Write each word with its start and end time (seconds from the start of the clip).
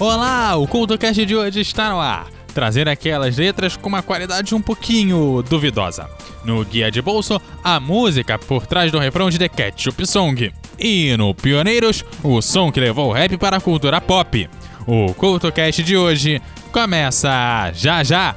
Olá, 0.00 0.54
o 0.54 0.64
CultoCast 0.68 1.26
de 1.26 1.34
hoje 1.34 1.60
está 1.60 1.90
no 1.90 1.98
ar, 1.98 2.28
trazendo 2.54 2.86
aquelas 2.86 3.36
letras 3.36 3.76
com 3.76 3.88
uma 3.88 4.00
qualidade 4.00 4.54
um 4.54 4.62
pouquinho 4.62 5.42
duvidosa. 5.42 6.08
No 6.44 6.64
Guia 6.64 6.88
de 6.88 7.02
Bolso, 7.02 7.42
a 7.64 7.80
música 7.80 8.38
por 8.38 8.64
trás 8.64 8.92
do 8.92 8.98
refrão 9.00 9.28
de 9.28 9.40
The 9.40 9.48
Ketchup 9.48 10.06
Song. 10.06 10.52
E 10.78 11.16
no 11.16 11.34
Pioneiros, 11.34 12.04
o 12.22 12.40
som 12.40 12.70
que 12.70 12.78
levou 12.78 13.08
o 13.08 13.12
rap 13.12 13.36
para 13.38 13.56
a 13.56 13.60
cultura 13.60 14.00
pop. 14.00 14.48
O 14.86 15.12
CultoCast 15.14 15.82
de 15.82 15.96
hoje 15.96 16.40
começa 16.70 17.72
já 17.74 18.04
já! 18.04 18.36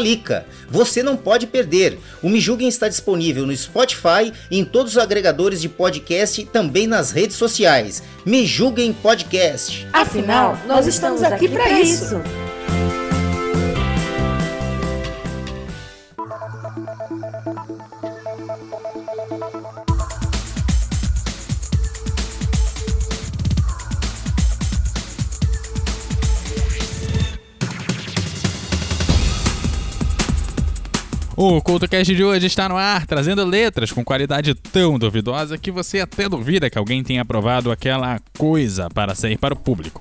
Lica. 0.00 0.46
Você 0.68 1.02
não 1.02 1.16
pode 1.16 1.46
perder. 1.46 1.98
O 2.22 2.28
Me 2.28 2.40
Julguem 2.40 2.68
está 2.68 2.88
disponível 2.88 3.46
no 3.46 3.56
Spotify 3.56 4.32
e 4.50 4.58
em 4.58 4.64
todos 4.64 4.92
os 4.92 4.98
agregadores 4.98 5.60
de 5.60 5.68
podcast 5.68 6.40
e 6.40 6.44
também 6.44 6.86
nas 6.86 7.10
redes 7.10 7.36
sociais. 7.36 8.02
Me 8.24 8.44
Julguem 8.44 8.92
Podcast. 8.92 9.86
Afinal, 9.92 10.58
nós 10.66 10.86
estamos 10.86 11.22
aqui 11.22 11.48
para 11.48 11.70
isso. 11.80 12.20
O 31.38 31.60
CultoCast 31.60 32.14
de 32.14 32.24
hoje 32.24 32.46
está 32.46 32.66
no 32.66 32.78
ar, 32.78 33.04
trazendo 33.04 33.44
letras 33.44 33.92
com 33.92 34.02
qualidade 34.02 34.54
tão 34.54 34.98
duvidosa 34.98 35.58
que 35.58 35.70
você 35.70 36.00
até 36.00 36.30
duvida 36.30 36.70
que 36.70 36.78
alguém 36.78 37.04
tenha 37.04 37.20
aprovado 37.20 37.70
aquela 37.70 38.18
coisa 38.38 38.88
para 38.88 39.14
sair 39.14 39.36
para 39.36 39.52
o 39.52 39.56
público. 39.56 40.00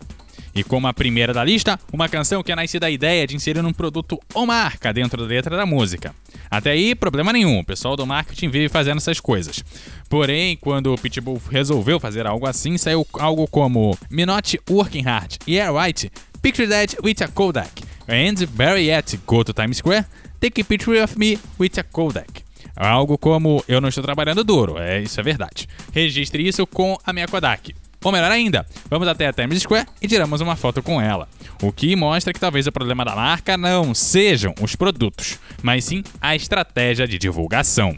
E 0.55 0.63
como 0.63 0.87
a 0.87 0.93
primeira 0.93 1.33
da 1.33 1.43
lista, 1.43 1.77
uma 1.91 2.07
canção 2.07 2.41
que 2.41 2.55
nasce 2.55 2.79
da 2.79 2.89
ideia 2.89 3.27
de 3.27 3.35
inserir 3.35 3.59
um 3.65 3.73
produto 3.73 4.17
ou 4.33 4.45
marca 4.45 4.93
dentro 4.93 5.23
da 5.23 5.27
letra 5.27 5.57
da 5.57 5.65
música. 5.65 6.15
Até 6.49 6.71
aí, 6.71 6.95
problema 6.95 7.33
nenhum, 7.33 7.59
o 7.59 7.65
pessoal 7.65 7.97
do 7.97 8.07
marketing 8.07 8.47
vive 8.47 8.69
fazendo 8.69 8.99
essas 8.99 9.19
coisas. 9.19 9.61
Porém, 10.07 10.55
quando 10.55 10.93
o 10.93 10.97
Pitbull 10.97 11.41
resolveu 11.51 11.99
fazer 11.99 12.25
algo 12.25 12.47
assim, 12.47 12.77
saiu 12.77 13.05
algo 13.19 13.45
como 13.45 13.97
Me 14.09 14.25
Not 14.25 14.57
Working 14.69 15.03
Hard, 15.03 15.35
Yeah 15.45 15.85
Right, 15.85 16.09
Picture 16.41 16.69
That 16.69 16.95
with 17.03 17.21
a 17.21 17.27
Kodak, 17.27 17.83
and 18.07 18.35
Better 18.53 18.77
Yet, 18.77 19.19
Go 19.27 19.43
to 19.43 19.53
Times 19.53 19.79
Square, 19.79 20.05
Take 20.45 20.61
a 20.61 20.63
Picture 20.65 21.01
of 21.01 21.17
Me 21.17 21.39
with 21.59 21.71
a 21.79 21.83
Kodak. 21.83 22.43
Algo 22.75 23.17
como 23.17 23.63
Eu 23.67 23.81
não 23.81 23.89
estou 23.89 24.03
trabalhando 24.03 24.43
duro, 24.43 24.77
é 24.77 25.01
isso 25.01 25.19
é 25.19 25.23
verdade. 25.23 25.67
Registre 25.91 26.47
isso 26.47 26.67
com 26.67 26.95
a 27.03 27.11
minha 27.11 27.27
Kodak. 27.27 27.73
Ou 28.03 28.11
melhor 28.11 28.29
ainda, 28.29 28.63
vamos 28.87 29.07
até 29.07 29.25
a 29.25 29.33
Times 29.33 29.63
Square 29.63 29.87
e 29.99 30.07
tiramos 30.07 30.41
uma 30.41 30.55
foto 30.55 30.83
com 30.83 31.01
ela. 31.01 31.27
O 31.63 31.71
que 31.71 31.95
mostra 31.95 32.31
que 32.31 32.39
talvez 32.39 32.67
o 32.67 32.71
problema 32.71 33.03
da 33.03 33.15
marca 33.15 33.57
não 33.57 33.95
sejam 33.95 34.53
os 34.61 34.75
produtos, 34.75 35.39
mas 35.63 35.85
sim 35.85 36.03
a 36.21 36.35
estratégia 36.35 37.07
de 37.07 37.17
divulgação. 37.17 37.97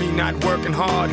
Me 0.00 0.08
not 0.08 0.44
working 0.44 0.72
hard. 0.72 1.12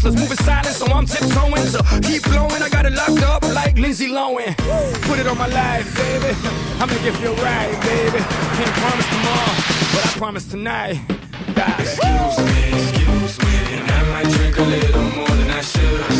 flowing. 0.00 0.16
move 0.16 0.28
moving 0.28 0.44
silent, 0.44 0.76
so 0.76 0.86
I'm 0.86 1.06
tiptoeing. 1.06 1.66
So 1.66 1.82
keep 2.02 2.22
blowing, 2.24 2.62
I 2.62 2.68
got 2.68 2.86
it 2.86 2.92
locked 2.92 3.22
up 3.22 3.42
like 3.54 3.78
Lindsay 3.78 4.08
Lohan. 4.08 4.56
Put 5.02 5.18
it 5.18 5.26
on 5.26 5.38
my 5.38 5.46
life, 5.46 5.86
baby. 5.96 6.36
I'm 6.80 6.88
gonna 6.88 7.02
it 7.02 7.14
feel 7.16 7.34
right, 7.36 7.72
baby. 7.82 8.18
Can't 8.56 8.74
promise 8.80 9.08
tomorrow, 9.08 9.54
but 9.92 10.06
I 10.06 10.10
promise 10.18 10.44
tonight. 10.46 11.00
God. 11.54 11.80
Excuse 11.80 12.38
me, 12.38 12.62
excuse 12.72 13.38
me, 13.38 13.54
and 13.76 13.90
I 13.90 14.02
might 14.12 14.34
drink 14.36 14.56
a 14.58 14.62
little 14.62 15.02
more 15.02 15.28
than 15.28 15.50
I 15.50 15.60
should 15.60 16.19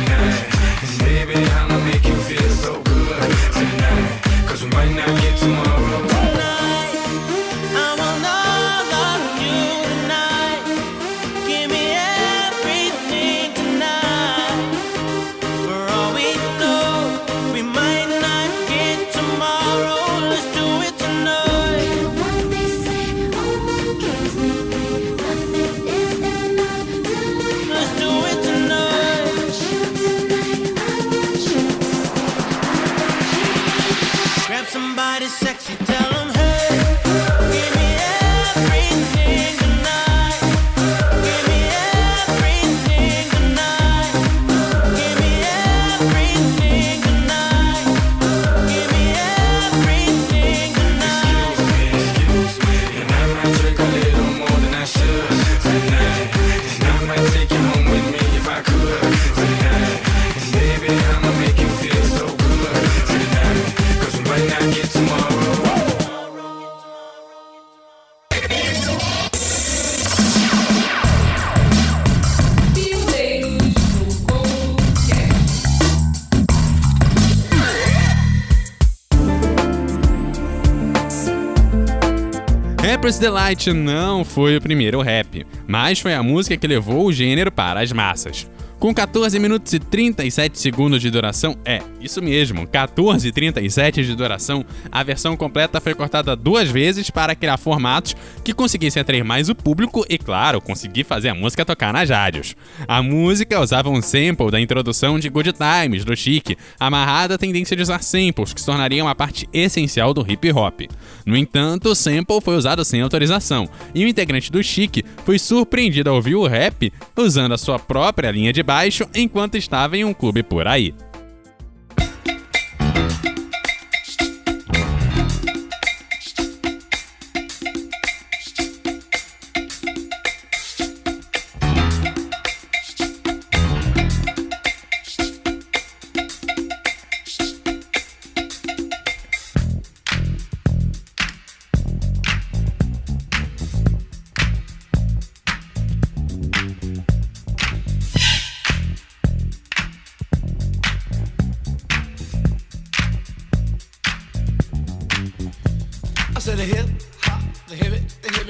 Delight 83.21 83.71
não 83.71 84.25
foi 84.25 84.57
o 84.57 84.61
primeiro 84.61 84.99
rap, 84.99 85.45
mas 85.67 85.99
foi 85.99 86.15
a 86.15 86.23
música 86.23 86.57
que 86.57 86.65
levou 86.65 87.05
o 87.05 87.13
gênero 87.13 87.51
para 87.51 87.79
as 87.79 87.91
massas. 87.91 88.49
Com 88.81 88.95
14 88.95 89.37
minutos 89.37 89.71
e 89.73 89.77
37 89.77 90.59
segundos 90.59 90.99
de 90.99 91.11
duração, 91.11 91.55
é, 91.63 91.83
isso 92.01 92.19
mesmo, 92.19 92.65
14 92.65 93.27
e 93.27 93.31
37 93.31 94.03
de 94.03 94.15
duração, 94.15 94.65
a 94.91 95.03
versão 95.03 95.37
completa 95.37 95.79
foi 95.79 95.93
cortada 95.93 96.35
duas 96.35 96.67
vezes 96.67 97.11
para 97.11 97.35
criar 97.35 97.57
formatos 97.57 98.15
que 98.43 98.55
conseguissem 98.55 98.99
atrair 98.99 99.23
mais 99.23 99.49
o 99.49 99.53
público 99.53 100.03
e, 100.09 100.17
claro, 100.17 100.59
conseguir 100.59 101.03
fazer 101.03 101.29
a 101.29 101.35
música 101.35 101.63
tocar 101.63 101.93
nas 101.93 102.09
rádios. 102.09 102.55
A 102.87 103.03
música 103.03 103.61
usava 103.61 103.87
um 103.87 104.01
sample 104.01 104.49
da 104.49 104.59
introdução 104.59 105.19
de 105.19 105.29
Good 105.29 105.53
Times, 105.53 106.03
do 106.03 106.15
Chic, 106.15 106.57
amarrada 106.79 107.35
à 107.35 107.37
tendência 107.37 107.77
de 107.77 107.83
usar 107.83 108.01
samples, 108.01 108.51
que 108.51 108.61
se 108.61 108.65
tornaria 108.65 109.03
uma 109.03 109.13
parte 109.13 109.47
essencial 109.53 110.11
do 110.11 110.25
hip 110.27 110.51
hop. 110.53 110.89
No 111.23 111.37
entanto, 111.37 111.89
o 111.89 111.95
sample 111.95 112.41
foi 112.41 112.57
usado 112.57 112.83
sem 112.83 112.99
autorização, 112.99 113.69
e 113.93 114.03
o 114.03 114.07
integrante 114.07 114.51
do 114.51 114.63
Chic 114.63 115.05
foi 115.23 115.37
surpreendido 115.37 116.09
ao 116.09 116.15
ouvir 116.15 116.33
o 116.33 116.47
rap 116.47 116.91
usando 117.15 117.51
a 117.51 117.59
sua 117.59 117.77
própria 117.77 118.31
linha 118.31 118.51
de 118.51 118.70
baixo 118.71 119.05
enquanto 119.13 119.55
estava 119.57 119.97
em 119.97 120.05
um 120.05 120.13
clube 120.13 120.41
por 120.43 120.65
aí. 120.65 120.95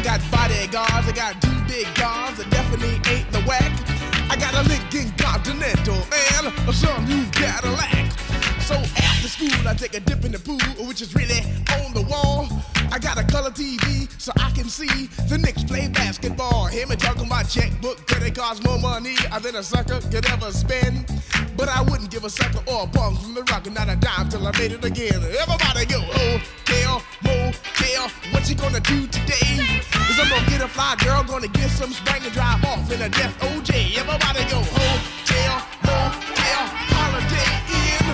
I 0.00 0.02
got 0.02 0.30
bodyguards, 0.30 1.08
I 1.08 1.12
got 1.12 1.42
two 1.42 1.52
big 1.68 1.84
guns, 1.94 2.38
that 2.38 2.48
definitely 2.48 2.96
ain't 3.12 3.30
the 3.32 3.40
whack. 3.40 3.70
I 4.30 4.36
got 4.36 4.54
a 4.54 4.66
Lincoln 4.66 5.12
Continental 5.18 6.00
and 6.32 6.46
a 6.46 7.00
new 7.04 7.28
Cadillac. 7.32 8.10
So 8.62 8.76
after 8.96 9.28
school, 9.28 9.68
I 9.68 9.74
take 9.74 9.92
a 9.92 10.00
dip 10.00 10.24
in 10.24 10.32
the 10.32 10.38
pool, 10.38 10.86
which 10.86 11.02
is 11.02 11.14
really 11.14 11.40
on 11.84 11.92
the 11.92 12.00
wall. 12.00 12.48
I 12.92 12.98
got 12.98 13.18
a 13.18 13.24
color 13.24 13.50
TV 13.50 14.10
so 14.20 14.32
I 14.36 14.50
can 14.50 14.68
see 14.68 15.06
the 15.28 15.38
Knicks 15.38 15.62
play 15.62 15.86
basketball. 15.88 16.66
Hear 16.66 16.88
me 16.88 16.96
talking 16.96 17.26
about 17.26 17.48
checkbook, 17.48 18.04
credit 18.06 18.34
cards, 18.34 18.62
more 18.64 18.78
money 18.80 19.14
than 19.42 19.54
a 19.54 19.62
sucker 19.62 20.00
could 20.10 20.26
ever 20.28 20.50
spend. 20.50 21.06
But 21.56 21.68
I 21.68 21.82
wouldn't 21.82 22.10
give 22.10 22.24
a 22.24 22.30
sucker 22.30 22.58
or 22.66 22.84
a 22.84 22.86
bum 22.86 23.16
from 23.16 23.34
the 23.34 23.42
rock 23.44 23.66
and 23.66 23.76
not 23.76 23.88
a 23.88 23.94
dime 23.94 24.28
till 24.28 24.44
I 24.44 24.50
made 24.58 24.72
it 24.72 24.84
again. 24.84 25.22
Everybody 25.22 25.86
go, 25.86 26.00
hotel, 26.00 27.02
motel, 27.22 28.08
what 28.32 28.48
you 28.48 28.56
gonna 28.56 28.80
do 28.80 29.06
today? 29.06 29.54
Is 30.10 30.18
I'm 30.18 30.28
gonna 30.28 30.50
get 30.50 30.60
a 30.60 30.68
fly 30.68 30.96
girl, 30.98 31.22
gonna 31.22 31.48
get 31.48 31.70
some 31.70 31.92
spring 31.92 32.22
and 32.24 32.32
drive 32.32 32.64
off 32.64 32.90
in 32.90 33.02
a 33.02 33.08
death 33.08 33.38
OJ. 33.40 33.98
Everybody 33.98 34.42
go, 34.50 34.58
hotel, 34.66 35.62
motel, 35.86 36.62
holiday 36.90 37.50
inn. 37.70 38.08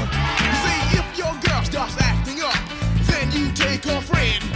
See, 0.61 1.01
if 1.01 1.07
your 1.17 1.33
girl 1.41 1.65
starts 1.65 1.97
acting 1.99 2.43
up, 2.43 2.61
then 3.09 3.33
you 3.33 3.51
take 3.53 3.85
her 3.85 4.01
friend. 4.03 4.56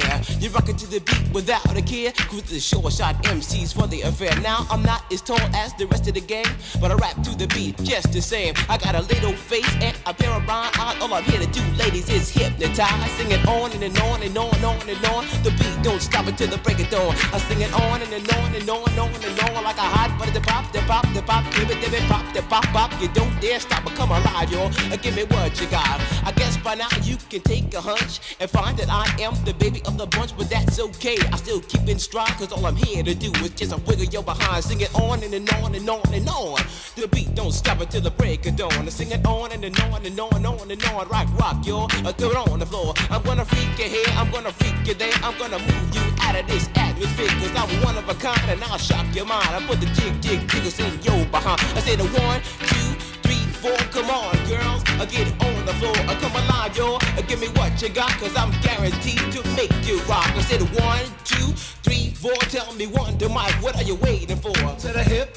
air. 0.00 0.20
You 0.40 0.50
rock 0.50 0.68
it 0.68 0.78
to 0.78 0.86
the 0.86 1.00
beat 1.00 1.32
without 1.32 1.76
a 1.76 1.82
care. 1.82 2.12
Cruise 2.12 2.50
the 2.50 2.60
short 2.60 2.92
shot 2.92 3.14
MCs 3.24 3.74
for 3.74 3.86
the 3.86 4.02
affair. 4.02 4.34
Now 4.40 4.66
I'm 4.70 4.82
not 4.82 5.10
as 5.12 5.20
tall 5.20 5.40
as 5.54 5.72
the 5.74 5.86
rest 5.86 6.08
of 6.08 6.14
the 6.14 6.20
gang, 6.20 6.46
but 6.80 6.90
I 6.90 6.94
rap 6.94 7.22
to 7.22 7.36
the 7.36 7.46
beat 7.48 7.76
just 7.82 8.12
the 8.12 8.22
same. 8.22 8.54
I 8.68 8.78
got 8.78 8.94
a 8.94 9.02
little 9.02 9.32
face 9.32 9.72
and 9.80 9.96
a 10.06 10.14
pair 10.14 10.30
of 10.30 10.46
rhyme 10.46 10.72
eyes. 10.78 11.00
All 11.00 11.12
I'm 11.14 11.24
here 11.24 11.40
to 11.40 11.46
do, 11.46 11.62
ladies, 11.76 12.08
is 12.10 12.30
hypnotize. 12.74 13.10
Sing 13.12 13.30
it 13.30 13.46
on 13.46 13.72
and, 13.72 13.82
and 13.82 13.98
on 14.00 14.22
and 14.22 14.36
on 14.36 14.54
and 14.54 14.64
on 14.64 14.88
and 14.88 15.04
on. 15.06 15.24
The 15.42 15.50
beat 15.50 15.82
don't 15.82 16.00
stop 16.00 16.26
until 16.26 16.48
the 16.48 16.58
break 16.58 16.80
of 16.80 16.90
dawn. 16.90 17.14
I 17.32 17.38
sing 17.38 17.60
it 17.60 17.72
on 17.72 18.02
and, 18.02 18.12
and 18.12 18.28
on 18.32 18.54
and 18.54 18.68
on 18.68 18.88
and 18.88 18.98
on 18.98 19.14
and 19.14 19.40
on 19.40 19.64
like 19.64 19.76
a 19.76 19.80
hot 19.80 20.18
butter. 20.18 20.40
Pop, 20.40 20.70
the 20.72 20.80
pop, 20.80 21.06
the 21.14 21.22
pop, 21.22 21.44
give 21.54 21.70
it, 21.70 21.80
give 21.80 21.94
it, 21.94 22.02
pop, 22.08 22.32
the 22.34 22.42
pop, 22.42 22.64
pop. 22.66 22.90
You 23.00 23.08
don't 23.08 23.40
dare 23.40 23.60
stop 23.60 23.86
or 23.86 23.90
come 23.90 24.10
alive, 24.10 24.50
y'all. 24.50 24.70
Uh, 24.92 24.96
Give 24.96 25.14
me 25.16 25.24
what 25.24 25.60
you 25.60 25.66
got. 25.68 26.00
I 26.24 26.32
guess 26.32 26.56
by 26.56 26.74
now 26.74 26.88
you 27.02 27.16
can 27.28 27.40
take 27.42 27.74
a 27.74 27.80
hunch 27.80 28.36
and 28.40 28.50
find 28.50 28.76
that 28.78 28.88
I 28.90 29.04
am 29.22 29.34
the 29.44 29.54
baby 29.54 29.82
of 29.86 29.98
the 29.98 30.06
bunch, 30.06 30.36
but 30.36 30.48
that's 30.50 30.80
okay. 30.80 31.16
I 31.32 31.36
still 31.36 31.60
keep 31.60 31.88
in 31.88 31.98
stride, 31.98 32.32
cause 32.38 32.52
all 32.52 32.64
I'm 32.66 32.76
here 32.76 33.02
to 33.02 33.14
do 33.14 33.30
is 33.44 33.50
just 33.50 33.72
a 33.72 33.76
wiggle 33.76 34.06
your 34.06 34.22
behind. 34.22 34.64
Sing 34.64 34.80
it 34.80 34.94
on 34.94 35.22
and, 35.22 35.34
and 35.34 35.48
on 35.54 35.74
and 35.74 35.88
on 35.88 36.02
and 36.12 36.28
on. 36.28 36.60
The 36.96 37.08
beat 37.08 37.34
don't 37.34 37.52
stop 37.52 37.80
until 37.80 38.00
the 38.00 38.10
break 38.10 38.46
of 38.46 38.56
dawn. 38.56 38.72
I 38.72 38.88
sing 38.88 39.10
it 39.10 39.24
on 39.26 39.52
and, 39.52 39.64
and 39.64 39.78
on 39.80 40.04
and 40.04 40.18
on 40.18 40.34
and 40.34 40.46
on 40.46 40.70
and 40.70 40.84
on. 40.84 41.08
Rock, 41.08 41.28
rock, 41.38 41.66
y'all. 41.66 41.88
Uh, 42.06 42.12
throw 42.12 42.30
it 42.30 42.36
on 42.36 42.62
the 42.64 42.70
floor. 42.70 42.94
I'm 43.10 43.22
gonna 43.22 43.44
freak 43.44 43.78
you 43.78 43.84
here, 43.84 44.10
I'm 44.16 44.30
gonna 44.30 44.52
freak 44.52 44.86
you 44.86 44.94
there. 44.94 45.12
I'm 45.22 45.36
gonna 45.38 45.58
move 45.58 45.94
you 45.94 46.02
out 46.20 46.36
of 46.38 46.46
this 46.46 46.68
atmosphere, 46.76 47.28
cause 47.40 47.54
I'm 47.56 47.68
one 47.82 47.96
of 47.96 48.08
a 48.08 48.14
kind 48.14 48.50
and 48.50 48.62
I'll 48.64 48.78
shock 48.78 49.06
your 49.14 49.26
mind. 49.26 49.48
I 49.48 49.60
put 49.66 49.80
the 49.80 49.86
jig, 49.86 50.20
jig, 50.22 50.48
jiggles 50.48 50.78
in 50.80 50.92
your 51.02 51.24
behind. 51.26 51.60
I 51.76 51.80
said 51.80 52.00
a 52.00 52.04
one, 52.04 52.40
two, 52.70 52.88
three, 53.24 53.44
four. 53.60 53.76
Come 53.92 54.10
on, 54.10 54.34
girls, 54.48 54.82
I 55.00 55.04
get 55.06 55.28
on 55.42 55.66
the 55.66 55.74
floor. 55.74 55.96
I 56.08 56.14
come 56.20 56.32
alive, 56.32 56.76
yo. 56.76 56.96
Uh, 56.96 57.22
Give 57.28 57.40
me 57.40 57.48
what 57.58 57.80
you 57.82 57.88
got, 57.88 58.10
cause 58.20 58.36
I'm 58.36 58.52
guaranteed 58.62 59.24
to 59.32 59.40
make 59.56 59.72
you 59.86 59.98
rock. 60.02 60.28
I 60.36 60.42
said 60.42 60.62
one, 60.80 61.04
two, 61.24 61.52
three, 61.82 62.10
four. 62.14 62.36
Tell 62.54 62.72
me 62.74 62.86
one 62.86 63.18
to 63.18 63.28
Mike, 63.28 63.54
what 63.62 63.76
are 63.76 63.84
you 63.84 63.96
waiting 63.96 64.36
for? 64.36 64.52
To 64.52 64.88
the 64.88 65.02
hip, 65.02 65.36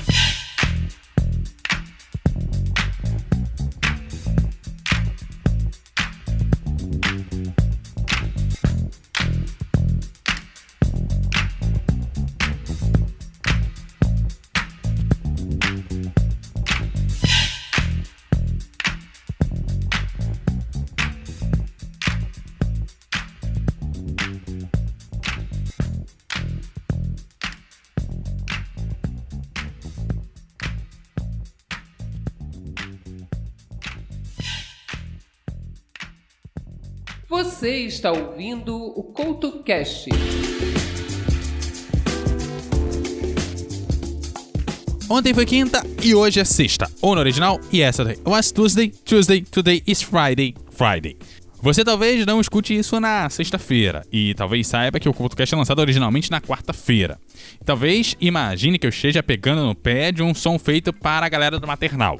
Você 37.31 37.85
está 37.85 38.11
ouvindo 38.11 38.75
o 38.75 39.03
CoutoCast. 39.03 40.09
Ontem 45.09 45.33
foi 45.33 45.45
quinta 45.45 45.81
e 46.03 46.13
hoje 46.13 46.41
é 46.41 46.43
sexta. 46.43 46.91
Ou 47.01 47.15
no 47.15 47.21
original, 47.21 47.57
yesterday 47.73 48.17
was 48.25 48.51
Tuesday, 48.51 48.89
Tuesday, 49.05 49.43
today 49.43 49.81
is 49.87 50.01
Friday, 50.01 50.53
Friday. 50.71 51.17
Você 51.61 51.85
talvez 51.85 52.25
não 52.25 52.41
escute 52.41 52.77
isso 52.77 52.99
na 52.99 53.29
sexta-feira 53.29 54.05
e 54.11 54.33
talvez 54.33 54.67
saiba 54.67 54.99
que 54.99 55.07
o 55.07 55.13
CultoCast 55.13 55.55
é 55.55 55.57
lançado 55.57 55.79
originalmente 55.79 56.29
na 56.29 56.41
quarta-feira. 56.41 57.17
Talvez 57.63 58.13
imagine 58.19 58.77
que 58.77 58.85
eu 58.85 58.89
esteja 58.89 59.23
pegando 59.23 59.63
no 59.65 59.73
pé 59.73 60.11
de 60.11 60.21
um 60.21 60.35
som 60.35 60.59
feito 60.59 60.91
para 60.91 61.27
a 61.27 61.29
galera 61.29 61.61
do 61.61 61.65
maternal. 61.65 62.19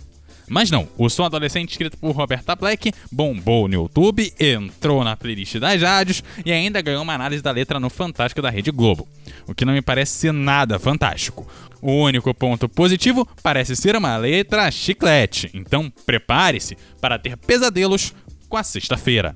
Mas 0.52 0.70
não, 0.70 0.86
o 0.98 1.10
som 1.10 1.24
adolescente 1.24 1.72
escrito 1.72 1.98
por 1.98 2.12
Roberta 2.12 2.58
Black 2.58 2.92
bombou 3.10 3.70
no 3.70 3.76
YouTube, 3.76 4.34
entrou 4.38 5.02
na 5.02 5.16
playlist 5.16 5.56
das 5.60 5.82
rádios 5.82 6.22
e 6.46 6.52
ainda 6.52 6.82
ganhou 6.82 7.04
uma 7.04 7.14
análise 7.14 7.42
da 7.42 7.52
letra 7.52 7.80
no 7.80 7.90
Fantástico 7.90 8.42
da 8.42 8.50
Rede 8.50 8.70
Globo. 8.70 9.08
O 9.48 9.56
que 9.56 9.64
não 9.64 9.72
me 9.72 9.82
parece 9.82 10.12
ser 10.12 10.34
nada 10.34 10.78
fantástico. 10.78 11.48
O 11.82 11.94
único 11.94 12.34
ponto 12.34 12.68
positivo 12.68 13.26
parece 13.42 13.78
ser 13.78 13.96
uma 13.96 14.18
letra 14.18 14.70
chiclete, 14.70 15.50
então 15.54 15.90
prepare-se 16.06 16.78
para 17.00 17.18
ter 17.18 17.38
pesadelos 17.38 18.14
com 18.50 18.58
a 18.58 18.64
sexta-feira. 18.64 19.34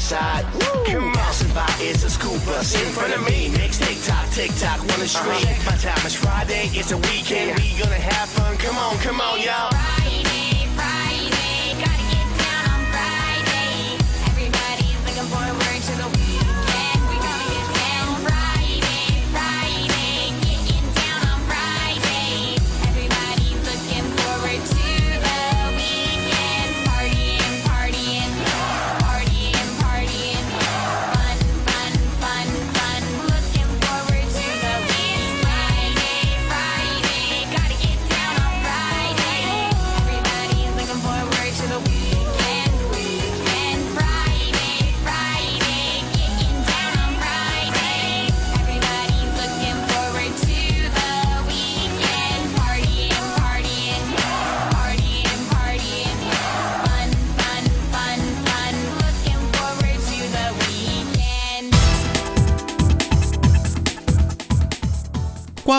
side. 0.00 0.44
Come 0.86 1.12
bouncing 1.12 1.52
by, 1.52 1.68
it's 1.78 2.02
a 2.04 2.10
school 2.10 2.38
bus 2.46 2.74
in 2.74 2.88
front 2.92 3.14
of 3.14 3.22
me. 3.28 3.50
Next 3.50 3.82
TikTok, 3.82 4.30
TikTok, 4.30 4.78
wanna 4.88 5.06
scream. 5.06 5.44
Uh-huh. 5.44 5.70
My 5.70 5.76
time 5.76 6.06
is 6.06 6.14
Friday, 6.14 6.70
it's 6.72 6.92
a 6.92 6.96
weekend. 6.96 7.60
We 7.60 7.78
gonna 7.78 7.94
have 7.94 8.28
fun. 8.30 8.56
Come 8.56 8.76
on, 8.78 8.96
come 8.98 9.20
on, 9.20 9.40
y'all. 9.40 9.99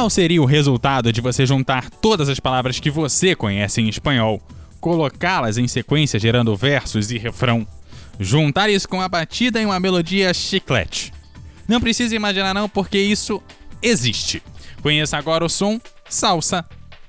Qual 0.01 0.09
seria 0.09 0.41
o 0.41 0.45
resultado 0.45 1.13
de 1.13 1.21
você 1.21 1.45
juntar 1.45 1.87
todas 1.87 2.27
as 2.27 2.39
palavras 2.39 2.79
que 2.79 2.89
você 2.89 3.35
conhece 3.35 3.81
em 3.81 3.87
espanhol, 3.87 4.41
colocá-las 4.79 5.59
em 5.59 5.67
sequência 5.67 6.19
gerando 6.19 6.55
versos 6.55 7.11
e 7.11 7.19
refrão, 7.19 7.67
juntar 8.19 8.67
isso 8.67 8.89
com 8.89 8.99
a 8.99 9.07
batida 9.07 9.61
em 9.61 9.65
uma 9.67 9.79
melodia 9.79 10.33
chiclete? 10.33 11.13
Não 11.67 11.79
precisa 11.79 12.15
imaginar 12.15 12.51
não, 12.51 12.67
porque 12.67 12.97
isso 12.97 13.43
existe. 13.79 14.41
Conheça 14.81 15.19
agora 15.19 15.45
o 15.45 15.49
som 15.49 15.79
Salsa 16.09 16.65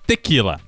Tequila. 0.06 0.60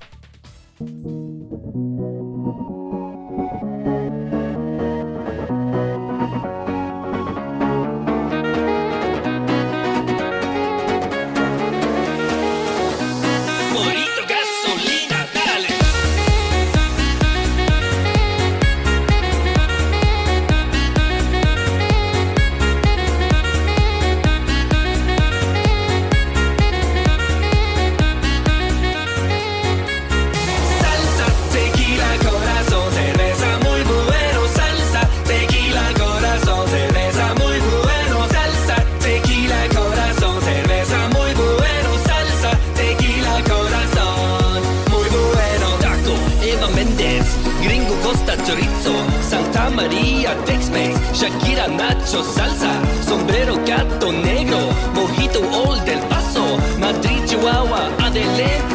Santa 49.21 49.69
María, 49.69 50.35
Texmex, 50.45 50.95
Shakira, 51.13 51.67
Nacho, 51.67 52.23
salsa, 52.23 52.71
sombrero, 53.07 53.55
gato 53.65 54.11
negro, 54.11 54.57
mojito, 54.93 55.39
old 55.51 55.83
del 55.83 55.99
paso, 56.07 56.57
Madrid, 56.79 57.23
Chihuahua, 57.25 57.89
adelante 57.99 58.74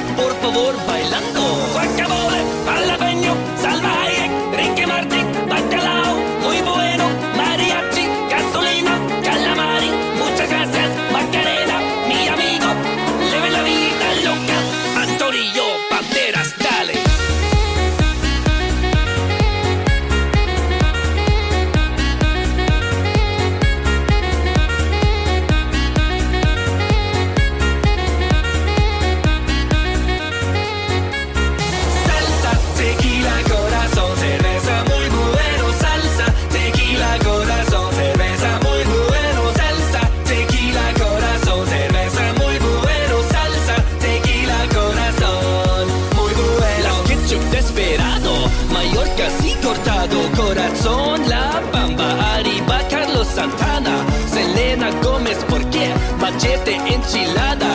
Santana, 53.40 54.04
Selena 54.28 54.90
Gómez, 55.02 55.38
¿por 55.48 55.64
qué? 55.70 55.88
Machete 56.20 56.74
enchilada. 56.74 57.69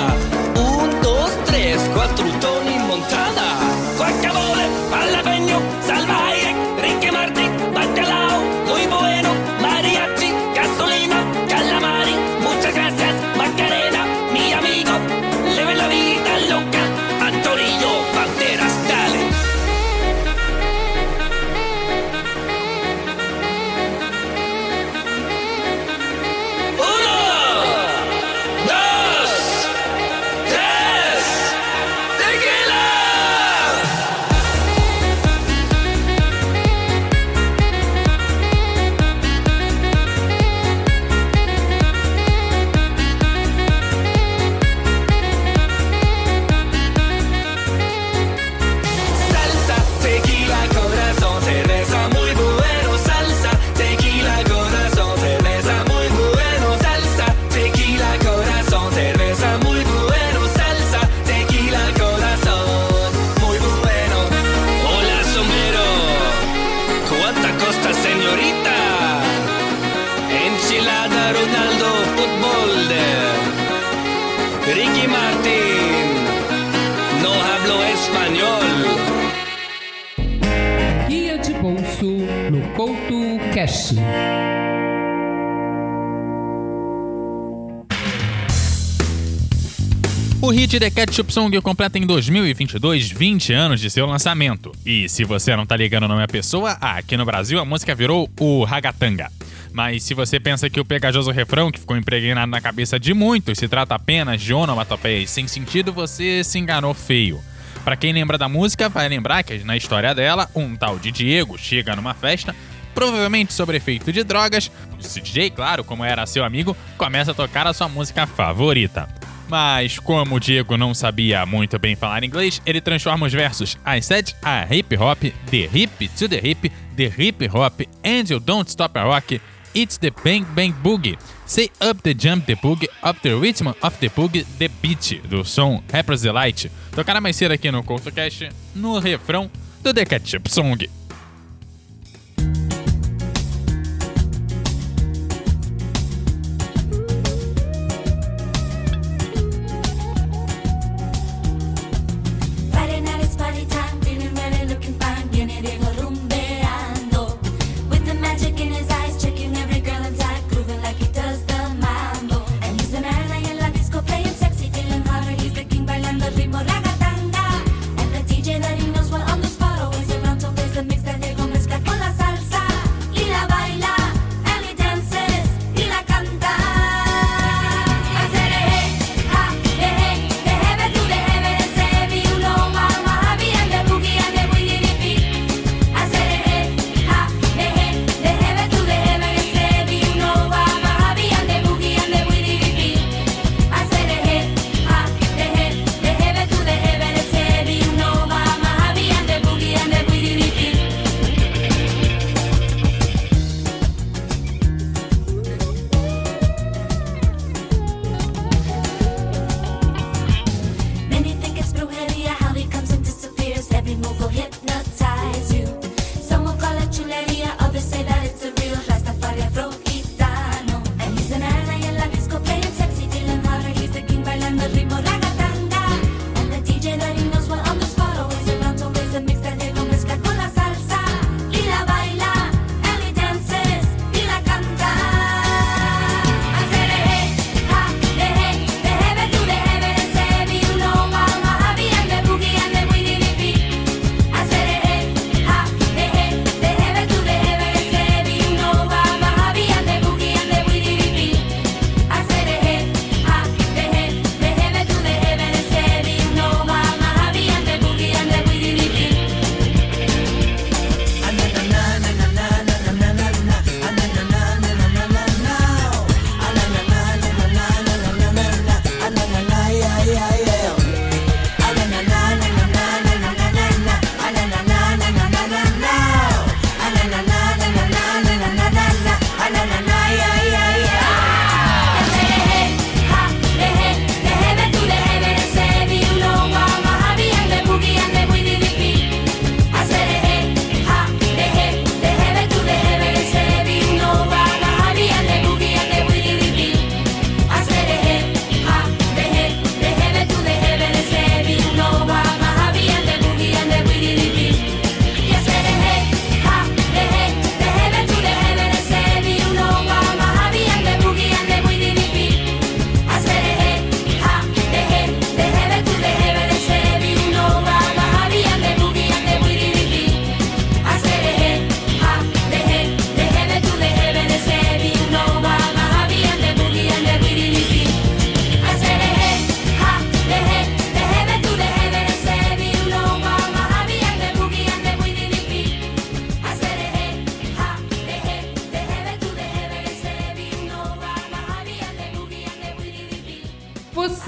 The 90.79 90.91
Ketchup 90.91 91.31
Song 91.31 91.61
completa 91.61 91.97
em 91.97 92.05
2022 92.05 93.09
20 93.09 93.53
anos 93.53 93.79
de 93.79 93.89
seu 93.89 94.05
lançamento. 94.05 94.73
E 94.85 95.07
se 95.07 95.23
você 95.23 95.55
não 95.55 95.65
tá 95.65 95.77
ligando 95.77 96.03
o 96.03 96.07
nome 96.07 96.21
à 96.21 96.27
pessoa, 96.27 96.71
aqui 96.81 97.15
no 97.15 97.23
Brasil 97.23 97.59
a 97.59 97.65
música 97.65 97.95
virou 97.95 98.29
o 98.37 98.63
Ragatanga. 98.65 99.31
Mas 99.71 100.03
se 100.03 100.13
você 100.13 100.37
pensa 100.37 100.69
que 100.69 100.79
o 100.79 100.83
pegajoso 100.83 101.31
refrão 101.31 101.71
que 101.71 101.79
ficou 101.79 101.95
impregnado 101.95 102.51
na 102.51 102.59
cabeça 102.59 102.99
de 102.99 103.13
muitos 103.13 103.57
se 103.57 103.69
trata 103.69 103.95
apenas 103.95 104.41
de 104.41 104.53
onomatopeias 104.53 105.29
sem 105.29 105.47
sentido, 105.47 105.93
você 105.93 106.43
se 106.43 106.59
enganou 106.59 106.93
feio. 106.93 107.41
Pra 107.85 107.95
quem 107.95 108.11
lembra 108.11 108.37
da 108.37 108.49
música, 108.49 108.89
vai 108.89 109.07
lembrar 109.07 109.43
que 109.43 109.57
na 109.59 109.77
história 109.77 110.13
dela, 110.13 110.49
um 110.53 110.75
tal 110.75 110.99
de 110.99 111.09
Diego 111.09 111.57
chega 111.57 111.95
numa 111.95 112.13
festa, 112.13 112.53
provavelmente 112.93 113.53
sob 113.53 113.73
efeito 113.73 114.11
de 114.11 114.23
drogas. 114.25 114.69
O 114.91 114.97
DJ, 114.97 115.51
claro, 115.51 115.85
como 115.85 116.03
era 116.03 116.25
seu 116.25 116.43
amigo, 116.43 116.75
começa 116.97 117.31
a 117.31 117.35
tocar 117.35 117.65
a 117.65 117.73
sua 117.73 117.87
música 117.87 118.27
favorita. 118.27 119.07
Mas 119.47 119.99
como 119.99 120.35
o 120.35 120.39
Diego 120.39 120.75
não 120.75 120.93
sabia 120.93 121.45
muito 121.45 121.77
bem 121.77 121.95
falar 121.95 122.23
inglês, 122.23 122.61
ele 122.65 122.81
transforma 122.81 123.27
os 123.27 123.33
versos 123.33 123.77
I 123.85 124.01
said 124.01 124.33
a 124.41 124.65
hip 124.69 124.95
hop, 124.95 125.19
the 125.49 125.69
hip 125.71 126.07
to 126.17 126.27
the 126.27 126.37
hip, 126.37 126.71
the 126.95 127.07
hip 127.07 127.45
hop, 127.53 127.81
and 128.03 128.29
you 128.29 128.39
don't 128.39 128.69
stop 128.69 128.97
a 128.97 129.03
rock. 129.03 129.39
It's 129.75 129.97
the 129.97 130.09
bang 130.23 130.45
bang 130.55 130.73
boogie. 130.81 131.17
Say 131.45 131.69
up 131.81 132.01
the 132.01 132.13
jump 132.13 132.45
the 132.45 132.55
boogie, 132.55 132.87
up 133.03 133.21
the 133.21 133.35
rhythm 133.35 133.67
of 133.67 133.99
the 133.99 134.09
boogie, 134.09 134.45
the 134.57 134.69
beat 134.81 135.21
do 135.29 135.43
som 135.43 135.83
Rappers 135.91 136.21
Delight. 136.21 136.71
Tocará 136.91 137.21
mais 137.21 137.35
cedo 137.35 137.53
aqui 137.53 137.69
no 137.69 137.83
CoutoCast, 137.83 138.49
no 138.73 138.99
refrão 138.99 139.51
do 139.83 139.93
The 139.93 140.05
Ketchup 140.05 140.49
Song. 140.49 141.04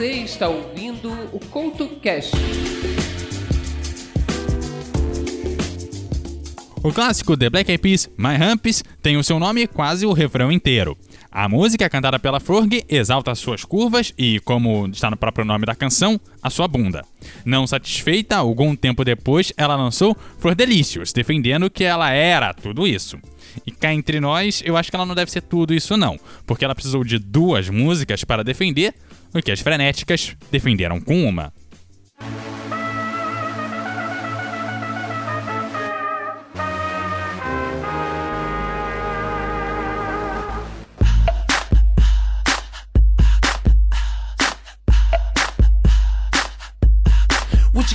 Você 0.08 0.14
está 0.14 0.48
ouvindo 0.48 1.12
o 1.34 1.40
CoutoCast. 1.50 2.32
O 6.82 6.94
clássico 6.94 7.36
The 7.36 7.50
Black 7.50 7.70
Eyed 7.70 7.82
Peas, 7.82 8.10
My 8.18 8.42
Humps, 8.42 8.86
tem 9.02 9.18
o 9.18 9.24
seu 9.24 9.38
nome 9.38 9.68
quase 9.68 10.06
o 10.06 10.14
refrão 10.14 10.50
inteiro. 10.50 10.98
A 11.30 11.50
música 11.50 11.90
cantada 11.90 12.18
pela 12.18 12.40
Ferg 12.40 12.86
exalta 12.88 13.36
suas 13.36 13.66
curvas 13.66 14.14
e, 14.18 14.40
como 14.40 14.88
está 14.88 15.12
no 15.12 15.18
próprio 15.18 15.44
nome 15.44 15.66
da 15.66 15.76
canção, 15.76 16.18
a 16.42 16.50
sua 16.50 16.70
bunda. 16.70 17.04
Não 17.44 17.68
satisfeita, 17.68 18.38
algum 18.38 18.78
tempo 18.78 19.04
depois 19.04 19.52
ela 19.58 19.76
lançou 19.76 20.16
For 20.40 20.56
Delicious, 20.56 21.12
defendendo 21.12 21.70
que 21.70 21.84
ela 21.84 22.12
era 22.12 22.54
tudo 22.54 22.88
isso. 22.88 23.20
E 23.66 23.72
cá 23.72 23.94
entre 23.94 24.22
nós, 24.22 24.62
eu 24.66 24.78
acho 24.78 24.90
que 24.90 24.96
ela 24.96 25.06
não 25.06 25.16
deve 25.16 25.32
ser 25.32 25.42
tudo 25.42 25.74
isso 25.74 25.98
não, 25.98 26.18
porque 26.46 26.64
ela 26.64 26.74
precisou 26.76 27.04
de 27.04 27.20
duas 27.20 27.70
músicas 27.70 28.24
para 28.24 28.44
defender 28.44 28.94
no 29.34 29.42
que 29.42 29.52
as 29.52 29.60
frenéticas 29.60 30.36
defenderam 30.52 31.00
com 31.02 31.28
uma. 31.28 31.54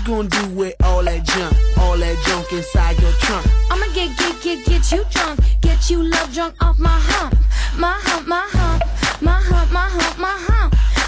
Gonna 0.05 0.29
do 0.29 0.49
with 0.49 0.75
all 0.83 1.05
that 1.05 1.23
junk? 1.25 1.57
All 1.79 1.97
that 1.97 2.17
junk 2.27 2.53
inside 2.53 3.01
your 3.01 3.13
trunk? 3.13 3.47
I'ma 3.71 3.87
get, 3.95 4.19
get, 4.19 4.43
get, 4.43 4.67
get 4.67 4.91
you 4.91 5.05
drunk. 5.09 5.41
Get 5.61 5.91
you 5.91 6.03
love 6.03 6.35
drunk 6.35 6.57
off 6.61 6.77
my 6.79 6.91
hump. 6.91 7.37
My 7.79 7.99
hump, 8.03 8.27
my 8.27 8.45
hump. 8.51 8.83
My 9.23 9.41
hump, 9.41 9.71
my 9.71 9.89
hump, 9.89 10.19
my 10.19 10.29
hump. 10.29 10.52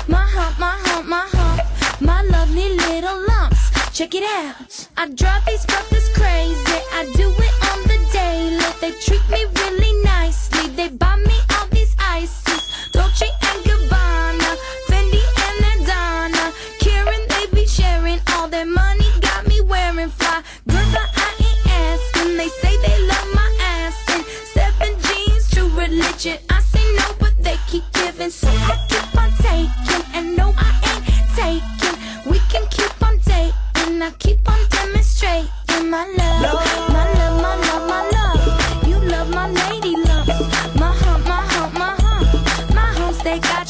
My 0.06 0.18
hump, 0.18 0.58
my 0.58 0.76
hump, 0.84 1.08
my 1.08 1.26
hump, 1.32 2.00
my 2.00 2.22
lovely 2.24 2.76
little 2.76 3.26
lumps. 3.26 3.70
Check 3.96 4.14
it 4.14 4.22
out. 4.22 4.88
I 4.98 5.08
drive 5.08 5.46
these 5.46 5.64
brothers 5.64 6.08
crazy. 6.14 6.80
I 6.92 7.10
do 7.14 7.30
it 7.30 7.54
on 7.72 7.82
the 7.88 7.98
daily. 8.12 8.60
They 8.82 8.92
treat 9.00 9.26
me 9.30 9.53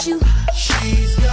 you. 0.02 0.20
She's 0.57 1.23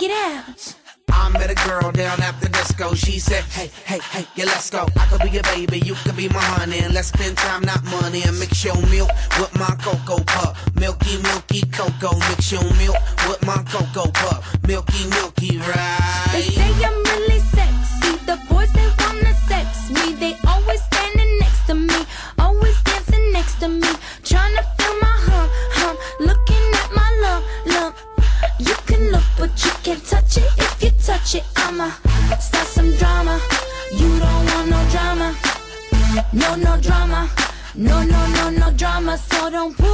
Check 0.00 0.08
it 0.08 0.16
out. 0.16 0.74
I 1.12 1.28
met 1.28 1.50
a 1.50 1.68
girl 1.68 1.92
down 1.92 2.22
at 2.22 2.40
the 2.40 2.48
disco. 2.48 2.94
She 2.94 3.18
said, 3.18 3.44
Hey, 3.44 3.70
hey, 3.84 3.98
hey, 3.98 4.24
yeah, 4.34 4.46
let's 4.46 4.70
go. 4.70 4.86
I 4.96 5.04
could 5.06 5.20
be 5.20 5.28
your 5.28 5.42
baby, 5.42 5.80
you 5.80 5.94
could 5.94 6.16
be 6.16 6.28
my 6.28 6.40
honey. 6.40 6.78
And 6.78 6.94
let's 6.94 7.08
spend 7.08 7.36
time, 7.36 7.62
not 7.62 7.84
money. 7.84 8.22
And 8.22 8.38
mix 8.38 8.64
your 8.64 8.80
milk 8.88 9.10
with 9.38 9.52
my 9.58 9.76
cocoa 9.82 10.22
pup. 10.24 10.56
Milky, 10.74 11.20
milky 11.20 11.62
cocoa. 11.72 12.16
Mix 12.30 12.52
your 12.52 12.64
milk 12.80 12.96
with 13.28 13.44
my 13.44 13.62
cocoa. 13.68 13.89
don't 39.60 39.76
put 39.76 39.89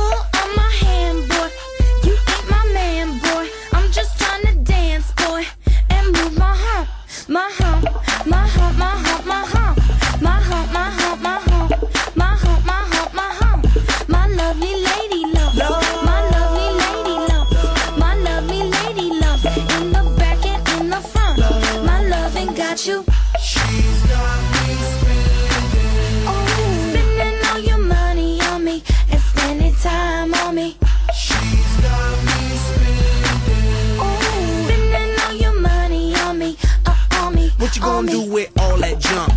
you 37.77 37.83
gonna 37.83 38.11
do 38.11 38.23
with 38.23 38.51
all 38.59 38.79
that 38.79 38.99
junk? 38.99 39.36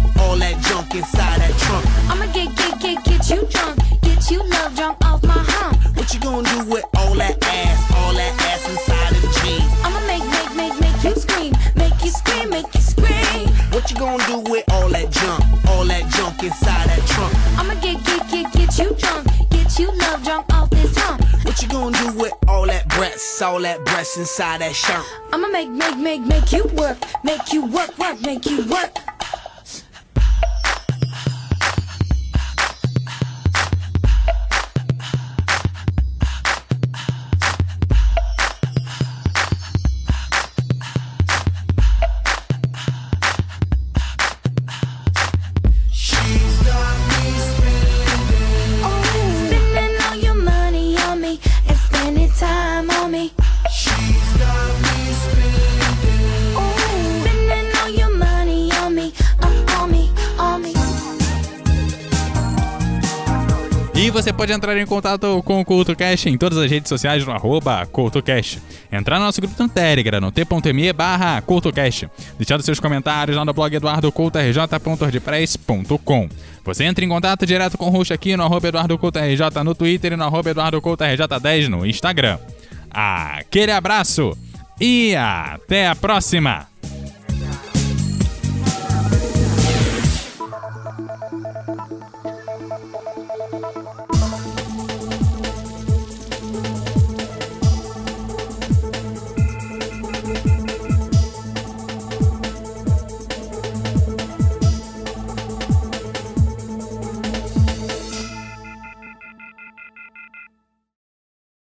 inside 24.19 24.61
that 24.61 24.75
shirt. 24.75 25.05
I'ma 25.31 25.47
make, 25.47 25.69
make, 25.69 25.97
make, 25.97 26.21
make 26.21 26.51
you 26.51 26.65
work, 26.75 26.97
make 27.23 27.53
you 27.53 27.65
work, 27.65 27.97
work, 27.97 28.21
make 28.21 28.45
you 28.45 28.67
work. 28.69 29.08
você 64.21 64.33
pode 64.33 64.51
entrar 64.51 64.77
em 64.77 64.85
contato 64.85 65.41
com 65.43 65.61
o 65.61 65.65
CultoCast 65.65 66.27
em 66.27 66.37
todas 66.37 66.57
as 66.57 66.69
redes 66.69 66.89
sociais 66.89 67.25
no 67.25 67.31
arroba 67.31 67.85
CultoCast. 67.85 68.61
Entrar 68.91 69.17
no 69.17 69.23
nosso 69.23 69.39
grupo 69.39 69.55
no 69.63 69.69
Telegram, 69.69 70.19
no 70.19 70.29
t.me 70.29 70.91
barra 70.91 71.41
CultoCast. 71.41 72.09
Deixando 72.37 72.61
seus 72.61 72.81
comentários 72.81 73.37
lá 73.37 73.45
no 73.45 73.53
blog 73.53 73.73
eduardocultorj.ordpress.com. 73.73 76.29
Você 76.65 76.83
entra 76.83 77.05
em 77.05 77.07
contato 77.07 77.45
direto 77.45 77.77
com 77.77 77.87
o 77.87 77.89
Rush 77.89 78.11
aqui 78.11 78.35
no 78.35 78.43
arroba 78.43 78.67
eduardocultorj 78.67 79.39
no 79.63 79.73
Twitter 79.73 80.11
e 80.11 80.17
no 80.17 80.25
arroba 80.25 80.53
eduardocultorj10 80.53 81.69
no 81.69 81.85
Instagram. 81.85 82.39
Aquele 82.91 83.71
abraço 83.71 84.37
e 84.81 85.15
até 85.15 85.87
a 85.87 85.95
próxima! 85.95 86.67